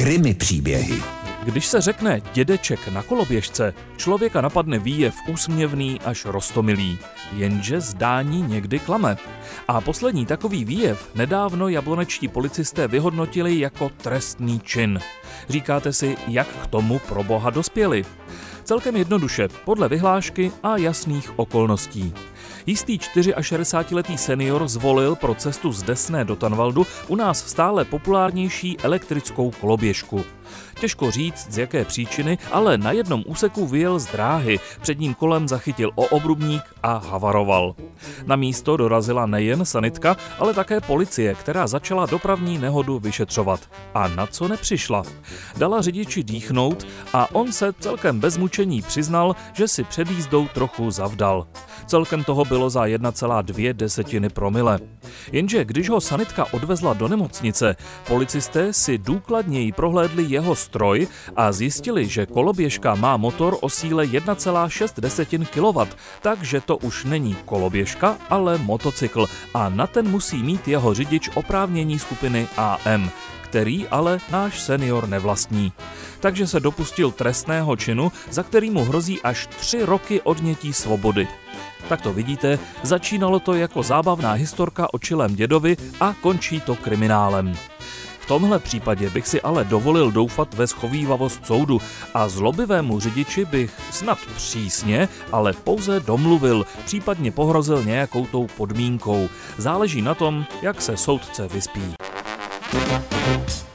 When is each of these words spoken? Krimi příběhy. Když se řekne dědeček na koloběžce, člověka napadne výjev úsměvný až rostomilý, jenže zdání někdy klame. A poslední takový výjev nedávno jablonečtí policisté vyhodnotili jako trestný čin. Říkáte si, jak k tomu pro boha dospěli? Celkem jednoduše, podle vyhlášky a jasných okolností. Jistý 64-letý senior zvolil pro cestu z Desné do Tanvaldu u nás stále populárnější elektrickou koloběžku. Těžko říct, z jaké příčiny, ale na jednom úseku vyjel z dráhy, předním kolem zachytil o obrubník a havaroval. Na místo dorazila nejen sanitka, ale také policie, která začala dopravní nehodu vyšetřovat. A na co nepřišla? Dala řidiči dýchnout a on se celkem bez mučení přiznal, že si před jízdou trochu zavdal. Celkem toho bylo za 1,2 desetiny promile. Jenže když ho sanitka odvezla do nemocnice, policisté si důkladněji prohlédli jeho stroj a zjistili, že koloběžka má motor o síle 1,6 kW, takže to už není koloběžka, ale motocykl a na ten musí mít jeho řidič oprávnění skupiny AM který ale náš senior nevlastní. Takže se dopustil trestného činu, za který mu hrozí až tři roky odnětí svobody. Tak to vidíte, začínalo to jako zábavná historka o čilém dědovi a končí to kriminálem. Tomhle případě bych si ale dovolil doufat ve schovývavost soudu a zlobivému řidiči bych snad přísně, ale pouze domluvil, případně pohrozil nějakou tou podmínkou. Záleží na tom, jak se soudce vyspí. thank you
Krimi 0.00 0.34
příběhy. 0.34 1.02
Když 1.44 1.66
se 1.66 1.80
řekne 1.80 2.20
dědeček 2.32 2.88
na 2.88 3.02
koloběžce, 3.02 3.74
člověka 3.96 4.40
napadne 4.40 4.78
výjev 4.78 5.14
úsměvný 5.28 6.00
až 6.04 6.24
rostomilý, 6.24 6.98
jenže 7.36 7.80
zdání 7.80 8.42
někdy 8.42 8.78
klame. 8.78 9.16
A 9.68 9.80
poslední 9.80 10.26
takový 10.26 10.64
výjev 10.64 11.10
nedávno 11.14 11.68
jablonečtí 11.68 12.28
policisté 12.28 12.88
vyhodnotili 12.88 13.58
jako 13.58 13.88
trestný 13.88 14.60
čin. 14.60 15.00
Říkáte 15.48 15.92
si, 15.92 16.16
jak 16.28 16.48
k 16.48 16.66
tomu 16.66 16.98
pro 16.98 17.24
boha 17.24 17.50
dospěli? 17.50 18.04
Celkem 18.64 18.96
jednoduše, 18.96 19.48
podle 19.64 19.88
vyhlášky 19.88 20.52
a 20.62 20.76
jasných 20.76 21.38
okolností. 21.38 22.14
Jistý 22.66 22.98
64-letý 22.98 24.18
senior 24.18 24.68
zvolil 24.68 25.16
pro 25.16 25.34
cestu 25.34 25.72
z 25.72 25.82
Desné 25.82 26.24
do 26.24 26.36
Tanvaldu 26.36 26.86
u 27.08 27.16
nás 27.16 27.46
stále 27.48 27.84
populárnější 27.84 28.78
elektrickou 28.80 29.50
koloběžku. 29.50 30.24
Těžko 30.80 31.10
říct, 31.10 31.46
z 31.50 31.58
jaké 31.58 31.84
příčiny, 31.84 32.38
ale 32.52 32.78
na 32.78 32.92
jednom 32.92 33.24
úseku 33.26 33.66
vyjel 33.66 33.98
z 33.98 34.06
dráhy, 34.06 34.60
předním 34.80 35.14
kolem 35.14 35.48
zachytil 35.48 35.90
o 35.94 36.06
obrubník 36.06 36.62
a 36.82 36.96
havaroval. 36.96 37.74
Na 38.26 38.36
místo 38.36 38.76
dorazila 38.76 39.26
nejen 39.26 39.64
sanitka, 39.64 40.16
ale 40.38 40.54
také 40.54 40.80
policie, 40.80 41.34
která 41.34 41.66
začala 41.66 42.06
dopravní 42.06 42.58
nehodu 42.58 42.98
vyšetřovat. 42.98 43.60
A 43.94 44.08
na 44.08 44.26
co 44.26 44.48
nepřišla? 44.48 45.02
Dala 45.56 45.82
řidiči 45.82 46.22
dýchnout 46.22 46.86
a 47.12 47.34
on 47.34 47.52
se 47.52 47.72
celkem 47.80 48.20
bez 48.20 48.36
mučení 48.36 48.82
přiznal, 48.82 49.36
že 49.52 49.68
si 49.68 49.84
před 49.84 50.10
jízdou 50.10 50.48
trochu 50.48 50.90
zavdal. 50.90 51.46
Celkem 51.86 52.24
toho 52.24 52.44
bylo 52.44 52.70
za 52.70 52.84
1,2 52.84 53.72
desetiny 53.72 54.28
promile. 54.28 54.78
Jenže 55.32 55.64
když 55.64 55.90
ho 55.90 56.00
sanitka 56.00 56.46
odvezla 56.52 56.94
do 56.94 57.08
nemocnice, 57.08 57.76
policisté 58.06 58.72
si 58.72 58.98
důkladněji 58.98 59.72
prohlédli 59.72 60.24
jeho 60.28 60.39
stroj 60.54 61.06
a 61.36 61.52
zjistili, 61.52 62.08
že 62.08 62.26
koloběžka 62.26 62.94
má 62.94 63.16
motor 63.16 63.56
o 63.60 63.68
síle 63.68 64.06
1,6 64.06 65.46
kW, 65.46 65.94
takže 66.22 66.60
to 66.60 66.76
už 66.76 67.04
není 67.04 67.36
koloběžka, 67.44 68.16
ale 68.30 68.58
motocykl 68.58 69.26
a 69.54 69.68
na 69.68 69.86
ten 69.86 70.08
musí 70.08 70.42
mít 70.42 70.68
jeho 70.68 70.94
řidič 70.94 71.30
oprávnění 71.34 71.98
skupiny 71.98 72.48
AM 72.56 73.10
který 73.50 73.88
ale 73.88 74.20
náš 74.30 74.60
senior 74.62 75.08
nevlastní. 75.08 75.72
Takže 76.20 76.46
se 76.46 76.60
dopustil 76.60 77.10
trestného 77.10 77.76
činu, 77.76 78.12
za 78.30 78.42
který 78.42 78.70
mu 78.70 78.84
hrozí 78.84 79.22
až 79.22 79.46
tři 79.46 79.82
roky 79.82 80.20
odnětí 80.20 80.72
svobody. 80.72 81.28
Tak 81.88 82.02
to 82.02 82.12
vidíte, 82.12 82.58
začínalo 82.82 83.40
to 83.40 83.54
jako 83.54 83.82
zábavná 83.82 84.32
historka 84.32 84.94
o 84.94 84.98
čilém 84.98 85.34
dědovi 85.34 85.76
a 86.00 86.14
končí 86.20 86.60
to 86.60 86.76
kriminálem. 86.76 87.56
Tomhle 88.30 88.58
případě 88.58 89.10
bych 89.10 89.28
si 89.28 89.40
ale 89.42 89.64
dovolil 89.64 90.10
doufat 90.10 90.54
ve 90.54 90.66
schovývavost 90.66 91.46
soudu 91.46 91.80
a 92.14 92.28
zlobivému 92.28 93.00
řidiči 93.00 93.44
bych 93.44 93.72
snad 93.90 94.18
přísně, 94.36 95.08
ale 95.32 95.52
pouze 95.52 96.00
domluvil, 96.00 96.66
případně 96.84 97.32
pohrozil 97.32 97.84
nějakou 97.84 98.26
tou 98.26 98.46
podmínkou. 98.56 99.28
Záleží 99.58 100.02
na 100.02 100.14
tom, 100.14 100.46
jak 100.62 100.82
se 100.82 100.96
soudce 100.96 101.48
vyspí. 101.48 101.94
thank 102.70 103.50
you 103.50 103.69